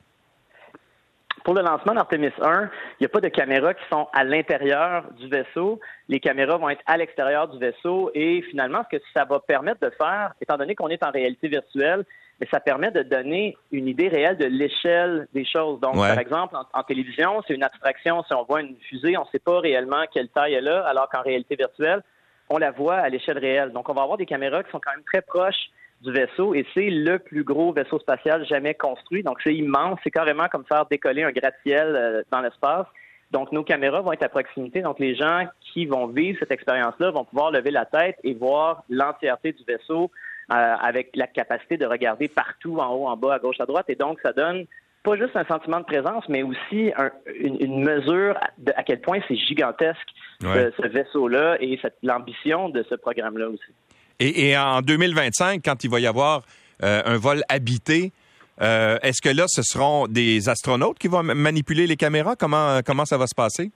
Pour 1.45 1.53
le 1.53 1.61
lancement 1.61 1.93
d'Artemis 1.93 2.31
1, 2.41 2.63
il 2.63 2.69
n'y 3.01 3.05
a 3.05 3.09
pas 3.09 3.21
de 3.21 3.27
caméras 3.27 3.75
qui 3.75 3.83
sont 3.91 4.07
à 4.13 4.23
l'intérieur 4.23 5.03
du 5.11 5.29
vaisseau. 5.29 5.79
Les 6.09 6.19
caméras 6.19 6.57
vont 6.57 6.69
être 6.69 6.81
à 6.87 6.97
l'extérieur 6.97 7.47
du 7.47 7.59
vaisseau 7.59 8.09
et 8.15 8.41
finalement, 8.49 8.81
ce 8.91 8.97
que 8.97 9.03
ça 9.15 9.25
va 9.25 9.39
permettre 9.39 9.79
de 9.79 9.91
faire, 9.91 10.33
étant 10.41 10.57
donné 10.57 10.73
qu'on 10.73 10.87
est 10.87 11.03
en 11.03 11.11
réalité 11.11 11.47
virtuelle, 11.47 12.03
ça 12.51 12.59
permet 12.59 12.89
de 12.89 13.03
donner 13.03 13.55
une 13.71 13.87
idée 13.87 14.07
réelle 14.07 14.37
de 14.37 14.45
l'échelle 14.45 15.27
des 15.35 15.45
choses. 15.45 15.79
Donc, 15.81 15.97
par 15.97 16.17
exemple, 16.17 16.55
en, 16.73 16.83
télévision, 16.83 17.43
c'est 17.47 17.53
une 17.53 17.63
abstraction. 17.63 18.23
Si 18.23 18.33
on 18.33 18.43
voit 18.43 18.61
une 18.61 18.75
fusée, 18.89 19.15
on 19.15 19.21
ne 19.21 19.29
sait 19.31 19.37
pas 19.37 19.59
réellement 19.59 20.03
quelle 20.11 20.29
taille 20.29 20.55
elle 20.55 20.67
a, 20.67 20.83
alors 20.87 21.07
qu'en 21.09 21.21
réalité 21.21 21.55
virtuelle, 21.55 22.01
on 22.49 22.57
la 22.57 22.71
voit 22.71 22.95
à 22.95 23.09
l'échelle 23.09 23.37
réelle. 23.37 23.71
Donc, 23.71 23.87
on 23.87 23.93
va 23.93 24.01
avoir 24.01 24.17
des 24.17 24.25
caméras 24.25 24.63
qui 24.63 24.71
sont 24.71 24.81
quand 24.83 24.91
même 24.91 25.05
très 25.05 25.21
proches 25.21 25.69
du 26.01 26.11
vaisseau 26.11 26.53
et 26.53 26.65
c'est 26.73 26.89
le 26.89 27.19
plus 27.19 27.43
gros 27.43 27.73
vaisseau 27.73 27.99
spatial 27.99 28.45
jamais 28.45 28.73
construit. 28.73 29.23
Donc 29.23 29.39
c'est 29.43 29.55
immense, 29.55 29.99
c'est 30.03 30.11
carrément 30.11 30.47
comme 30.47 30.65
faire 30.65 30.85
décoller 30.85 31.23
un 31.23 31.31
gratte-ciel 31.31 31.95
euh, 31.95 32.23
dans 32.31 32.41
l'espace. 32.41 32.85
Donc 33.31 33.51
nos 33.51 33.63
caméras 33.63 34.01
vont 34.01 34.11
être 34.11 34.23
à 34.23 34.29
proximité. 34.29 34.81
Donc 34.81 34.99
les 34.99 35.15
gens 35.15 35.45
qui 35.61 35.85
vont 35.85 36.07
vivre 36.07 36.37
cette 36.39 36.51
expérience-là 36.51 37.11
vont 37.11 37.25
pouvoir 37.25 37.51
lever 37.51 37.71
la 37.71 37.85
tête 37.85 38.17
et 38.23 38.33
voir 38.33 38.83
l'entièreté 38.89 39.51
du 39.51 39.63
vaisseau 39.63 40.11
euh, 40.51 40.55
avec 40.55 41.15
la 41.15 41.27
capacité 41.27 41.77
de 41.77 41.85
regarder 41.85 42.27
partout, 42.27 42.77
en 42.77 42.93
haut, 42.93 43.07
en 43.07 43.17
bas, 43.17 43.35
à 43.35 43.39
gauche, 43.39 43.59
à 43.59 43.65
droite. 43.65 43.85
Et 43.89 43.95
donc 43.95 44.19
ça 44.21 44.31
donne 44.31 44.65
pas 45.03 45.15
juste 45.15 45.35
un 45.35 45.45
sentiment 45.45 45.79
de 45.79 45.85
présence, 45.85 46.27
mais 46.27 46.43
aussi 46.43 46.91
une, 47.39 47.83
mesure 47.83 48.37
de, 48.57 48.73
à 48.75 48.83
quel 48.83 49.01
point 49.01 49.19
c'est 49.27 49.35
gigantesque 49.35 50.07
ce, 50.41 50.87
vaisseau-là 50.87 51.57
et 51.61 51.79
l'ambition 52.03 52.69
de 52.69 52.83
ce 52.89 52.95
programme-là 52.95 53.49
aussi. 53.49 53.71
Et, 54.19 54.57
en 54.57 54.81
2025, 54.81 55.61
quand 55.63 55.83
il 55.83 55.89
va 55.89 55.99
y 55.99 56.07
avoir 56.07 56.43
euh, 56.83 57.01
un 57.05 57.17
vol 57.17 57.43
habité, 57.49 58.11
euh, 58.61 58.97
est-ce 59.01 59.21
que 59.21 59.35
là, 59.35 59.45
ce 59.47 59.61
seront 59.61 60.07
des 60.07 60.47
astronautes 60.49 60.97
qui 60.97 61.07
vont 61.07 61.23
manipuler 61.23 61.87
les 61.87 61.97
caméras? 61.97 62.35
Comment, 62.37 62.79
comment 62.85 63.05
ça 63.05 63.17
va 63.17 63.27
se 63.27 63.35
passer? 63.35 63.71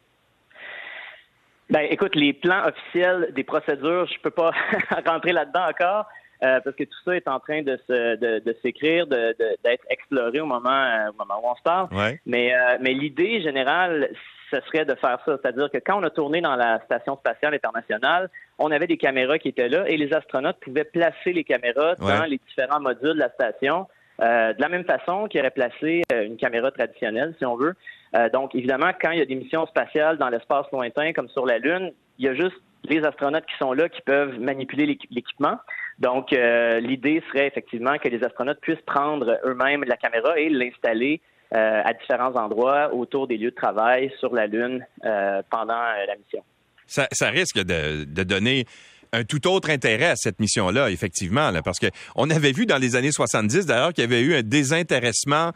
Ben, 1.69 1.85
écoute, 1.89 2.15
les 2.15 2.33
plans 2.33 2.65
officiels 2.65 3.31
des 3.35 3.43
procédures, 3.43 4.07
je 4.07 4.19
peux 4.21 4.31
pas 4.31 4.51
rentrer 5.05 5.33
là-dedans 5.33 5.67
encore. 5.69 6.05
Euh, 6.41 6.61
parce 6.63 6.73
que 6.77 6.85
tout 6.85 6.97
ça 7.03 7.17
est 7.17 7.27
en 7.27 7.41
train 7.41 7.63
de 7.63 7.77
se 7.85 8.15
de, 8.15 8.55
s'écrire, 8.61 9.07
de, 9.07 9.35
d'être 9.61 9.83
exploré 9.89 10.39
au 10.39 10.45
moment, 10.45 11.09
au 11.09 11.13
moment 11.17 11.41
où 11.43 11.51
on 11.51 11.55
se 11.55 11.61
parle. 11.61 11.89
Mais, 12.25 12.53
mais 12.79 12.93
l'idée 12.93 13.41
générale, 13.41 14.09
ce 14.51 14.59
serait 14.61 14.85
de 14.85 14.95
faire 14.95 15.19
ça. 15.25 15.37
C'est-à-dire 15.41 15.69
que 15.71 15.77
quand 15.77 15.99
on 15.99 16.03
a 16.03 16.09
tourné 16.09 16.41
dans 16.41 16.55
la 16.55 16.79
Station 16.85 17.17
spatiale 17.17 17.53
internationale, 17.53 18.29
on 18.57 18.71
avait 18.71 18.87
des 18.87 18.97
caméras 18.97 19.39
qui 19.39 19.49
étaient 19.49 19.69
là 19.69 19.87
et 19.87 19.97
les 19.97 20.13
astronautes 20.13 20.59
pouvaient 20.59 20.83
placer 20.83 21.33
les 21.33 21.43
caméras 21.43 21.95
dans 21.95 22.25
les 22.25 22.39
différents 22.47 22.79
modules 22.79 23.13
de 23.13 23.19
la 23.19 23.29
station. 23.29 23.87
Euh, 24.21 24.53
de 24.53 24.61
la 24.61 24.67
même 24.67 24.83
façon 24.83 25.27
qu'ils 25.27 25.39
auraient 25.39 25.49
placé 25.49 26.01
euh, 26.11 26.25
une 26.25 26.35
caméra 26.35 26.71
traditionnelle, 26.71 27.35
si 27.37 27.45
on 27.45 27.55
veut. 27.55 27.73
Euh, 28.17 28.29
donc, 28.29 28.53
évidemment, 28.53 28.91
quand 29.01 29.11
il 29.11 29.19
y 29.19 29.21
a 29.21 29.25
des 29.25 29.35
missions 29.35 29.65
spatiales 29.67 30.17
dans 30.17 30.27
l'espace 30.27 30.65
lointain, 30.73 31.13
comme 31.13 31.29
sur 31.29 31.45
la 31.45 31.57
Lune, 31.57 31.93
il 32.17 32.25
y 32.25 32.27
a 32.27 32.33
juste 32.33 32.57
les 32.83 33.05
astronautes 33.05 33.45
qui 33.45 33.57
sont 33.57 33.71
là 33.71 33.87
qui 33.87 34.01
peuvent 34.01 34.37
manipuler 34.39 34.85
l'équipement. 35.11 35.57
Donc, 35.99 36.31
l'idée 36.31 37.21
serait 37.27 37.45
effectivement 37.45 37.97
que 37.97 38.07
les 38.07 38.23
astronautes 38.23 38.61
puissent 38.61 38.81
prendre 38.85 39.37
eux-mêmes 39.43 39.83
la 39.83 39.97
caméra 39.97 40.39
et 40.39 40.49
l'installer 40.49 41.19
euh, 41.55 41.81
à 41.83 41.93
différents 41.93 42.35
endroits 42.35 42.93
autour 42.93 43.25
des 43.27 43.35
lieux 43.35 43.49
de 43.49 43.55
travail 43.55 44.11
sur 44.19 44.35
la 44.35 44.45
Lune 44.45 44.85
euh, 45.03 45.41
pendant 45.49 45.73
euh, 45.73 46.05
la 46.07 46.15
mission. 46.15 46.43
Ça, 46.85 47.29
risque 47.31 47.57
de, 47.57 48.05
donner 48.23 48.65
un 49.13 49.23
tout 49.23 49.47
autre 49.47 49.71
intérêt 49.71 50.11
à 50.11 50.15
cette 50.15 50.39
mission-là, 50.39 50.91
effectivement, 50.91 51.51
parce 51.65 51.79
que 51.79 51.87
on 52.15 52.29
avait 52.29 52.51
vu 52.51 52.67
dans 52.67 52.77
les 52.77 52.95
années 52.95 53.11
70, 53.11 53.65
d'ailleurs, 53.65 53.93
qu'il 53.93 54.03
y 54.03 54.07
avait 54.07 54.21
eu 54.21 54.35
un 54.35 54.43
désintéressement 54.43 55.53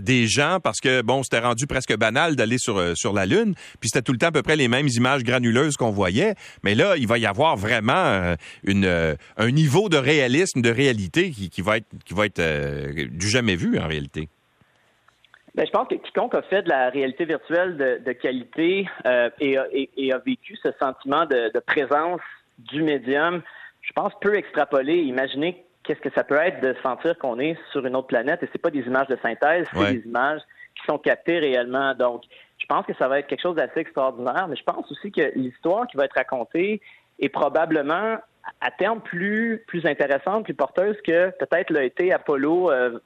des 0.00 0.26
gens 0.26 0.60
parce 0.64 0.80
que 0.80 1.02
bon, 1.02 1.22
c'était 1.22 1.40
rendu 1.40 1.66
presque 1.66 1.94
banal 1.94 2.36
d'aller 2.36 2.56
sur 2.56 2.96
sur 2.96 3.12
la 3.12 3.26
lune, 3.26 3.54
puis 3.80 3.90
c'était 3.90 4.00
tout 4.00 4.12
le 4.12 4.18
temps 4.18 4.28
à 4.28 4.32
peu 4.32 4.42
près 4.42 4.56
les 4.56 4.68
mêmes 4.68 4.88
images 4.88 5.24
granuleuses 5.24 5.76
qu'on 5.76 5.90
voyait, 5.90 6.36
mais 6.62 6.74
là, 6.74 6.96
il 6.96 7.06
va 7.06 7.18
y 7.18 7.26
avoir 7.26 7.56
vraiment 7.56 8.34
une 8.62 9.16
un 9.36 9.50
niveau 9.50 9.90
de 9.90 9.98
réalisme, 9.98 10.62
de 10.62 10.70
réalité 10.70 11.30
qui 11.30 11.60
va 11.60 11.76
être 11.76 11.86
qui 12.06 12.14
va 12.14 12.24
être 12.24 12.40
du 13.10 13.28
jamais 13.28 13.56
vu 13.56 13.78
en 13.78 13.88
réalité. 13.88 14.30
Ben, 15.54 15.66
je 15.66 15.70
pense 15.70 15.86
que 15.86 15.94
quiconque 15.94 16.34
a 16.34 16.42
fait 16.42 16.62
de 16.62 16.68
la 16.68 16.90
réalité 16.90 17.24
virtuelle 17.24 17.76
de, 17.76 18.12
qualité 18.12 18.88
et, 19.40 19.56
et, 19.96 20.12
a 20.12 20.18
vécu 20.18 20.56
ce 20.56 20.70
sentiment 20.80 21.26
de, 21.26 21.52
de 21.52 21.60
présence 21.60 22.20
du 22.58 22.82
médium, 22.82 23.42
je 23.82 23.92
pense 23.92 24.12
peut 24.20 24.34
extrapoler, 24.34 24.96
imaginer 24.96 25.64
qu'est-ce 25.82 26.00
que 26.00 26.10
ça 26.14 26.24
peut 26.24 26.36
être 26.36 26.60
de 26.60 26.74
sentir 26.82 27.16
qu'on 27.18 27.38
est 27.38 27.56
sur 27.70 27.84
une 27.86 27.94
autre 27.94 28.08
planète 28.08 28.42
et 28.42 28.48
c'est 28.52 28.60
pas 28.60 28.70
des 28.70 28.80
images 28.80 29.08
de 29.08 29.18
synthèse, 29.22 29.66
c'est 29.72 29.92
des 29.92 30.06
images 30.06 30.40
qui 30.74 30.84
sont 30.86 30.98
captées 30.98 31.38
réellement. 31.38 31.94
Donc, 31.94 32.22
je 32.58 32.66
pense 32.66 32.86
que 32.86 32.94
ça 32.94 33.08
va 33.08 33.18
être 33.18 33.26
quelque 33.26 33.42
chose 33.42 33.56
d'assez 33.56 33.80
extraordinaire, 33.80 34.46
mais 34.48 34.56
je 34.56 34.64
pense 34.64 34.90
aussi 34.90 35.12
que 35.12 35.32
l'histoire 35.36 35.86
qui 35.86 35.96
va 35.96 36.06
être 36.06 36.16
racontée 36.16 36.80
est 37.20 37.28
probablement 37.28 38.16
à 38.60 38.70
terme 38.70 39.00
plus 39.00 39.62
plus 39.66 39.86
intéressante, 39.86 40.44
plus 40.44 40.54
porteuse 40.54 40.96
que 41.02 41.30
peut-être 41.38 41.70
l'a 41.70 41.84
été 41.84 42.12
Apollo 42.12 42.70
euh, 42.70 42.98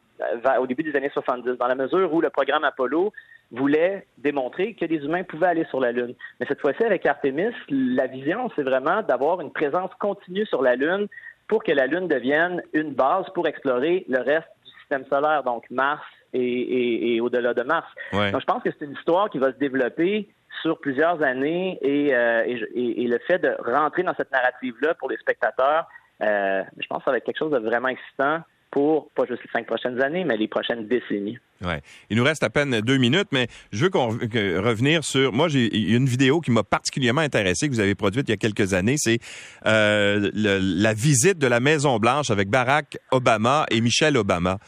au 0.61 0.67
début 0.67 0.83
des 0.83 0.97
années 0.97 1.11
70, 1.13 1.57
dans 1.59 1.67
la 1.67 1.75
mesure 1.75 2.13
où 2.13 2.21
le 2.21 2.31
programme 2.31 2.65
Apollo 2.65 3.13
voulait 3.51 4.07
démontrer 4.19 4.75
que 4.75 4.85
les 4.85 4.97
humains 4.97 5.23
pouvaient 5.23 5.47
aller 5.47 5.65
sur 5.67 5.81
la 5.81 5.93
Lune. 5.93 6.15
Mais 6.39 6.47
cette 6.47 6.61
fois-ci, 6.61 6.85
avec 6.85 7.07
Artemis, 7.07 7.53
la 7.69 8.07
vision, 8.07 8.51
c'est 8.57 8.63
vraiment 8.63 9.03
d'avoir 9.03 9.41
une 9.41 9.53
présence 9.53 9.91
continue 9.99 10.47
sur 10.47 10.63
la 10.63 10.77
Lune 10.77 11.09
pour 11.49 11.65
que 11.65 11.73
la 11.73 11.87
Lune 11.87 12.09
devienne 12.09 12.63
une 12.75 12.93
base 12.93 13.25
pour 13.35 13.47
explorer 13.49 14.05
le 14.09 14.19
reste 14.19 14.49
du 14.65 14.73
système 14.81 15.05
solaire, 15.07 15.43
donc 15.45 15.65
Mars 15.71 16.05
et, 16.35 17.21
au-delà 17.23 17.55
de 17.55 17.63
Mars. 17.63 17.89
Donc, 18.13 18.41
je 18.41 18.45
pense 18.45 18.63
que 18.63 18.71
c'est 18.71 18.85
une 18.85 18.93
histoire 18.93 19.31
qui 19.31 19.39
va 19.39 19.53
se 19.53 19.59
développer 19.59 20.29
sur 20.61 20.79
plusieurs 20.79 21.23
années 21.23 21.79
et, 21.81 22.15
euh, 22.15 22.43
le 22.47 23.19
fait 23.27 23.39
de 23.39 23.57
rentrer 23.65 24.03
dans 24.03 24.15
cette 24.15 24.31
narrative-là 24.31 24.95
pour 24.95 25.09
les 25.09 25.17
spectateurs, 25.17 25.87
euh, 26.23 26.63
je 26.77 26.87
pense 26.89 26.99
que 26.99 27.05
ça 27.05 27.11
va 27.13 27.17
être 27.19 27.25
quelque 27.25 27.39
chose 27.39 27.53
de 27.53 27.59
vraiment 27.59 27.89
excitant 27.89 28.43
pour 28.71 29.11
pas 29.11 29.25
juste 29.27 29.43
les 29.45 29.51
cinq 29.53 29.67
prochaines 29.67 30.01
années, 30.03 30.25
mais 30.25 30.37
les 30.37 30.49
prochaines 30.49 30.87
décennies. 30.87 31.39
Ouais. 31.65 31.81
Il 32.11 32.17
nous 32.17 32.25
reste 32.25 32.43
à 32.43 32.51
peine 32.51 32.81
deux 32.81 32.99
minutes, 32.99 33.29
mais 33.33 33.49
je 33.73 33.85
veux 33.85 33.91
qu'on 33.91 34.09
revenir 34.09 35.05
sur. 35.05 35.33
Moi, 35.33 35.49
j'ai 35.49 35.75
une 35.77 36.07
vidéo 36.07 36.41
qui 36.41 36.51
m'a 36.51 36.63
particulièrement 36.63 37.23
intéressé 37.23 37.69
que 37.69 37.73
vous 37.73 37.81
avez 37.81 37.95
produite 37.95 38.29
il 38.29 38.33
y 38.33 38.35
a 38.35 38.37
quelques 38.37 38.75
années. 38.75 38.97
C'est 38.99 39.19
euh, 39.67 40.31
la 40.35 40.95
visite 40.95 41.39
de 41.39 41.47
la 41.47 41.61
Maison 41.61 41.99
Blanche 41.99 42.31
avec 42.31 42.49
Barack 42.49 42.99
Obama 43.11 43.67
et 43.71 43.81
Michelle 43.81 44.17
Obama. 44.17 44.59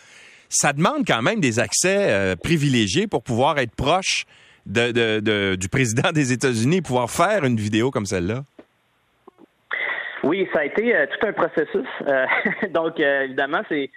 Ça 0.48 0.72
demande 0.72 1.06
quand 1.06 1.22
même 1.22 1.40
des 1.40 1.60
accès 1.60 2.10
euh, 2.10 2.36
privilégiés 2.36 3.06
pour 3.06 3.22
pouvoir 3.22 3.58
être 3.58 3.74
proche 3.74 4.24
du 4.66 5.68
président 5.70 6.12
des 6.12 6.32
États-Unis 6.32 6.82
pouvoir 6.82 7.10
faire 7.10 7.44
une 7.44 7.56
vidéo 7.56 7.90
comme 7.90 8.06
celle-là. 8.06 8.44
Oui, 10.22 10.48
ça 10.52 10.60
a 10.60 10.64
été 10.64 10.94
euh, 10.94 11.06
tout 11.06 11.26
un 11.26 11.32
processus. 11.32 11.86
Euh, 12.06 12.26
donc, 12.70 13.00
euh, 13.00 13.22
évidemment, 13.22 13.62
c'est 13.68 13.90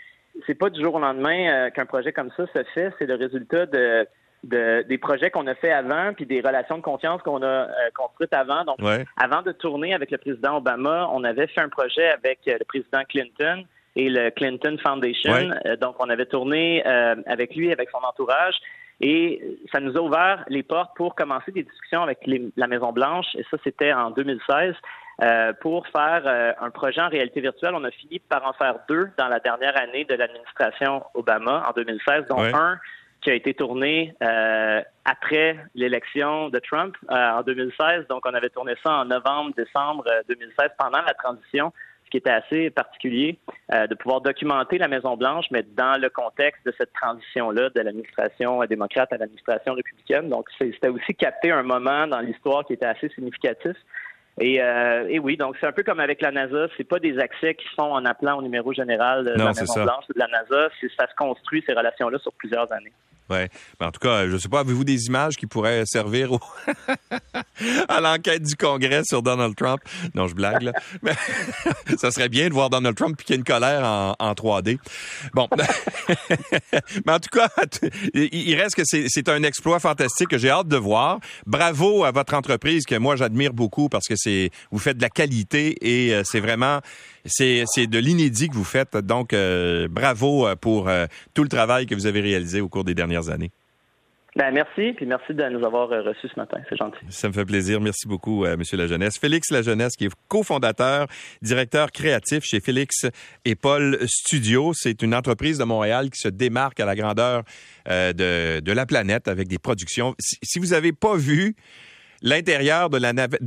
c'est 0.48 0.56
pas 0.56 0.72
du 0.72 0.82
jour 0.82 0.96
au 0.96 1.00
lendemain 1.00 1.70
qu'un 1.70 1.86
projet 1.86 2.12
comme 2.12 2.32
ça 2.36 2.48
se 2.48 2.64
fait. 2.74 2.92
C'est 2.98 3.06
le 3.06 3.14
résultat 3.14 3.68
de, 3.68 4.08
de 4.44 4.84
des 4.90 4.98
projets 4.98 5.30
qu'on 5.30 5.46
a 5.46 5.54
fait 5.54 5.72
avant, 5.72 6.12
puis 6.16 6.26
des 6.26 6.42
relations 6.42 6.78
de 6.78 6.82
confiance 6.82 7.22
qu'on 7.22 7.44
a 7.44 7.68
construites 7.94 8.34
avant. 8.34 8.64
Donc, 8.66 8.78
avant 9.16 9.44
de 9.44 9.52
tourner 9.52 9.94
avec 9.94 10.10
le 10.10 10.18
président 10.18 10.58
Obama, 10.58 11.08
on 11.14 11.24
avait 11.24 11.46
fait 11.46 11.62
un 11.62 11.70
projet 11.70 12.10
avec 12.10 12.40
le 12.48 12.66
président 12.66 13.04
Clinton 13.08 13.64
et 13.96 14.10
le 14.10 14.32
Clinton 14.32 14.76
Foundation. 14.84 15.52
donc, 15.80 15.98
on 16.00 16.10
avait 16.10 16.26
tourné 16.26 16.84
avec 16.84 17.56
lui, 17.56 17.72
avec 17.72 17.92
son 17.92 18.00
entourage. 18.04 18.56
Et 19.02 19.40
ça 19.72 19.80
nous 19.80 19.96
a 19.96 20.02
ouvert 20.02 20.46
les 20.48 20.64
portes 20.64 20.96
pour 20.96 21.14
commencer 21.14 21.52
des 21.52 21.62
discussions 21.62 22.02
avec 22.02 22.28
la 22.58 22.68
Maison 22.68 22.92
Blanche. 22.92 23.28
Et 23.36 23.46
ça, 23.52 23.58
c'était 23.64 23.94
en 23.94 24.10
2016. 24.10 24.74
Euh, 25.24 25.54
pour 25.54 25.88
faire 25.88 26.24
euh, 26.26 26.52
un 26.60 26.70
projet 26.70 27.00
en 27.00 27.08
réalité 27.08 27.40
virtuelle. 27.40 27.76
On 27.76 27.84
a 27.86 27.92
fini 27.92 28.20
par 28.20 28.46
en 28.46 28.52
faire 28.52 28.80
deux 28.90 29.10
dans 29.18 29.30
la 29.30 29.40
dernière 29.40 29.80
année 29.80 30.04
de 30.04 30.16
l'administration 30.16 31.02
Obama 31.14 31.64
en 31.66 31.72
2016, 31.72 32.26
dont 32.30 32.44
un 32.44 32.78
qui 33.22 33.30
a 33.30 33.34
été 33.34 33.54
tourné 33.54 34.14
euh, 34.22 34.82
après 35.06 35.58
l'élection 35.76 36.50
de 36.50 36.60
Trump 36.60 36.98
en 37.08 37.42
2016. 37.42 38.08
Donc, 38.10 38.26
on 38.26 38.34
avait 38.34 38.50
tourné 38.50 38.74
ça 38.84 38.92
en 38.92 39.06
novembre, 39.06 39.52
décembre 39.56 40.04
2016 40.28 40.72
pendant 40.78 41.02
la 41.02 41.14
transition, 41.14 41.72
ce 42.04 42.10
qui 42.10 42.18
était 42.18 42.30
assez 42.30 42.70
particulier 42.70 43.40
de 43.72 43.96
pouvoir 43.96 44.20
documenter 44.20 44.78
la 44.78 44.90
Maison 44.90 45.16
Blanche, 45.16 45.46
mais 45.52 45.64
dans 45.64 45.98
le 46.02 46.10
contexte 46.10 46.66
de 46.66 46.74
cette 46.78 46.92
transition-là 46.92 47.70
de 47.70 47.80
l'administration 47.80 48.62
démocrate 48.66 49.14
à 49.14 49.18
l'administration 49.18 49.74
républicaine. 49.74 50.28
Donc, 50.28 50.50
c'était 50.60 50.90
aussi 50.90 51.16
capter 51.16 51.52
un 51.52 51.64
moment 51.64 52.08
dans 52.08 52.20
l'histoire 52.20 52.66
qui 52.66 52.74
était 52.74 52.88
assez 52.88 53.08
significatif. 53.16 53.78
Et, 54.40 54.62
euh, 54.62 55.08
et, 55.10 55.20
oui, 55.20 55.38
donc 55.38 55.56
c'est 55.60 55.68
un 55.68 55.72
peu 55.72 55.84
comme 55.84 56.00
avec 56.00 56.22
la 56.22 56.32
NASA, 56.32 56.68
c'est 56.76 56.84
pas 56.84 57.00
des 57.00 57.20
accès 57.20 57.54
qui 57.54 57.68
sont 57.76 57.84
en 57.84 58.04
appelant 58.06 58.40
au 58.40 58.42
numéro 58.42 58.74
général 58.74 59.26
de 59.26 59.32
la 59.32 59.54
Maison 59.54 59.84
Blanche. 59.84 60.08
De 60.08 60.20
la 60.20 60.28
NASA, 60.28 60.70
ça 60.98 61.08
se 61.08 61.16
construit 61.16 61.64
ces 61.68 61.74
relations-là 61.74 62.18
sur 62.18 62.34
plusieurs 62.34 62.72
années. 62.72 62.94
Ouais. 63.30 63.50
en 63.80 63.92
tout 63.92 64.00
cas, 64.00 64.28
je 64.28 64.38
sais 64.38 64.50
pas, 64.50 64.60
avez-vous 64.60 64.84
des 64.84 65.06
images 65.06 65.36
qui 65.36 65.48
pourraient 65.48 65.86
servir 65.86 66.32
à 67.88 68.02
l'enquête 68.02 68.44
du 68.44 68.56
Congrès 68.56 69.04
sur 69.06 69.22
Donald 69.22 69.56
Trump? 69.56 69.82
Non, 70.14 70.28
je 70.28 70.36
blague, 70.36 70.64
là. 70.64 70.74
Mais 71.02 71.14
ça 71.98 72.12
serait 72.12 72.30
bien 72.30 72.50
de 72.50 72.54
voir 72.54 72.70
Donald 72.70 72.96
Trump 72.96 73.18
piquer 73.18 73.36
une 73.36 73.44
colère 73.44 73.84
en, 73.84 74.16
en 74.20 74.34
3D. 74.34 74.78
Bon. 75.34 75.48
Mais 77.06 77.14
en 77.14 77.20
tout 77.20 77.30
cas, 77.32 77.50
il 78.14 78.56
reste 78.56 78.76
que 78.76 78.84
c'est 78.86 79.30
un 79.30 79.44
exploit 79.44 79.80
fantastique 79.80 80.30
que 80.30 80.38
j'ai 80.38 80.50
hâte 80.50 80.68
de 80.68 80.78
voir. 80.78 81.20
Bravo 81.46 82.04
à 82.04 82.12
votre 82.12 82.34
entreprise 82.34 82.86
que 82.86 82.96
moi 82.96 83.16
j'admire 83.16 83.54
beaucoup 83.54 83.90
parce 83.90 84.08
que 84.08 84.16
c'est 84.16 84.52
vous 84.72 84.80
faites 84.80 84.98
de 84.98 85.02
la 85.02 85.10
qualité 85.10 85.78
et 85.82 86.14
euh, 86.14 86.24
c'est 86.26 86.40
vraiment 86.40 86.80
c'est 87.26 87.88
de 87.88 88.00
l'inédit 88.00 88.50
que 88.50 88.56
vous 88.56 88.64
faites. 88.64 88.98
Donc 88.98 89.34
euh, 89.34 89.88
bravo 89.90 90.48
euh, 90.48 90.56
pour 90.56 90.90
tout 91.34 91.44
le 91.44 91.50
travail 91.50 91.86
que 91.86 91.96
vous 91.96 92.06
avez 92.06 92.22
réalisé 92.22 92.62
au 92.62 92.70
cours 92.70 92.84
des 92.84 92.94
dernières 92.94 93.30
années. 93.30 93.52
Ben, 94.36 94.52
merci, 94.52 94.94
puis 94.94 95.06
merci 95.06 95.36
de 95.36 95.48
nous 95.50 95.64
avoir 95.64 95.90
reçus 95.90 96.28
ce 96.28 96.40
matin. 96.40 96.58
C'est 96.68 96.76
gentil. 96.76 96.98
Ça 97.10 97.28
me 97.28 97.34
fait 97.34 97.46
plaisir. 97.46 97.80
Merci 97.80 98.08
beaucoup, 98.08 98.48
M. 98.48 98.58
Monsieur 98.58 98.78
Lajeunesse. 98.78 99.20
Félix 99.20 99.52
Lajeunesse, 99.52 99.96
qui 99.96 100.06
est 100.06 100.12
cofondateur, 100.28 101.06
directeur 101.44 101.92
créatif 101.92 102.44
chez 102.44 102.60
Félix 102.60 103.06
et 103.46 103.54
Paul 103.54 104.00
Studio. 104.08 104.72
C'est 104.74 105.04
une 105.04 105.14
entreprise 105.14 105.60
de 105.60 105.66
Montréal 105.66 106.10
qui 106.10 106.18
se 106.20 106.30
démarque 106.30 106.80
à 106.80 106.86
la 106.86 106.96
grandeur 106.96 107.44
de, 107.88 108.60
de 108.60 108.72
la 108.72 108.88
planète 108.88 109.28
avec 109.28 109.48
des 109.48 109.60
productions. 109.60 110.16
Si, 110.18 110.38
si 110.42 110.58
vous 110.58 110.70
n'avez 110.70 110.94
pas 110.94 111.16
vu 111.16 111.56
l'intérieur 112.24 112.90
de 112.90 112.98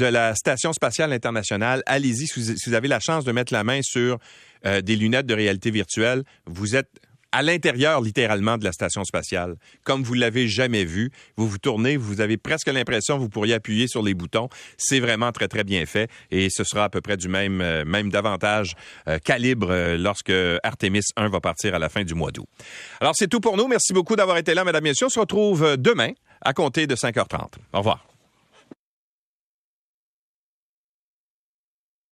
la, 0.06 0.34
Station 0.36 0.72
spatiale 0.72 1.12
internationale. 1.12 1.82
Allez-y 1.86 2.26
si, 2.28 2.54
vous 2.66 2.74
avez 2.74 2.88
la 2.88 3.00
chance 3.00 3.24
de 3.24 3.32
mettre 3.32 3.52
la 3.52 3.64
main 3.64 3.80
sur 3.82 4.18
euh, 4.64 4.80
des 4.82 4.94
lunettes 4.94 5.26
de 5.26 5.34
réalité 5.34 5.70
virtuelle. 5.70 6.22
Vous 6.46 6.76
êtes 6.76 6.90
à 7.32 7.42
l'intérieur 7.42 8.00
littéralement 8.00 8.56
de 8.56 8.64
la 8.64 8.72
station 8.72 9.04
spatiale, 9.04 9.56
comme 9.82 10.02
vous 10.02 10.14
l'avez 10.14 10.46
jamais 10.46 10.84
vu. 10.84 11.10
Vous 11.36 11.48
vous 11.48 11.58
tournez, 11.58 11.96
vous 11.96 12.20
avez 12.20 12.36
presque 12.36 12.68
l'impression 12.68 13.16
que 13.16 13.20
vous 13.20 13.28
pourriez 13.28 13.54
appuyer 13.54 13.88
sur 13.88 14.02
les 14.02 14.14
boutons. 14.14 14.48
C'est 14.78 15.00
vraiment 15.00 15.32
très 15.32 15.48
très 15.48 15.64
bien 15.64 15.84
fait 15.86 16.08
et 16.30 16.48
ce 16.50 16.64
sera 16.64 16.84
à 16.84 16.88
peu 16.88 17.00
près 17.00 17.16
du 17.16 17.28
même 17.28 17.60
euh, 17.60 17.84
même 17.84 18.10
davantage 18.10 18.74
euh, 19.08 19.18
calibre 19.18 19.96
lorsque 19.96 20.32
Artemis 20.62 21.02
1 21.16 21.28
va 21.28 21.40
partir 21.40 21.74
à 21.74 21.78
la 21.78 21.88
fin 21.88 22.04
du 22.04 22.14
mois 22.14 22.30
d'août. 22.30 22.46
Alors 23.00 23.14
c'est 23.16 23.28
tout 23.28 23.40
pour 23.40 23.56
nous. 23.56 23.66
Merci 23.66 23.92
beaucoup 23.92 24.16
d'avoir 24.16 24.36
été 24.36 24.54
là, 24.54 24.64
mesdames 24.64 24.86
et 24.86 24.90
messieurs. 24.90 25.06
On 25.06 25.10
se 25.10 25.20
retrouve 25.20 25.76
demain 25.76 26.12
à 26.42 26.52
compter 26.52 26.86
de 26.86 26.94
5h30. 26.94 27.48
Au 27.72 27.78
revoir. 27.78 28.15